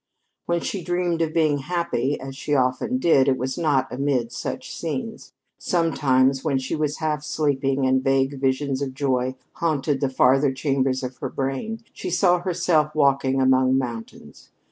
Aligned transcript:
When 0.47 0.61
she 0.61 0.83
dreamed 0.83 1.21
of 1.21 1.31
being 1.31 1.59
happy, 1.59 2.19
as 2.19 2.35
she 2.35 2.55
often 2.55 2.97
did, 2.97 3.27
it 3.27 3.37
was 3.37 3.55
not 3.55 3.87
amid 3.93 4.31
such 4.31 4.75
scenes. 4.75 5.31
Sometimes, 5.59 6.43
when 6.43 6.57
she 6.57 6.75
was 6.75 6.97
half 6.97 7.23
sleeping, 7.23 7.85
and 7.85 8.03
vague 8.03 8.39
visions 8.41 8.81
of 8.81 8.95
joy 8.95 9.35
haunted 9.57 10.01
the 10.01 10.09
farther 10.09 10.51
chambers 10.51 11.03
of 11.03 11.17
her 11.17 11.29
brain, 11.29 11.83
she 11.93 12.09
saw 12.09 12.39
herself 12.39 12.95
walking 12.95 13.39
among 13.39 13.77
mountains. 13.77 14.49